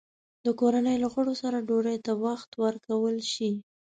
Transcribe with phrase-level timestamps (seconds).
[0.45, 3.51] د کورنۍ له غړو سره ډوډۍ ته وخت ورکول شي؟